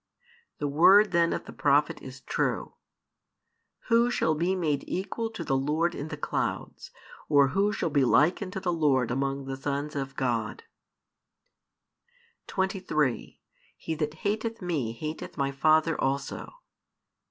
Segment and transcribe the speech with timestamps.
[0.57, 2.73] The word then of the prophet is true:
[3.89, 6.89] Who shall be made equal to the Lord in the clouds,
[7.29, 10.63] or who shall be likened to the Lord among the sons of God?
[12.47, 13.41] 23
[13.77, 16.51] He that hateth Me hateth My Father also.